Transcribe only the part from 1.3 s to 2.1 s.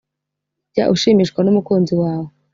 n’umukunzi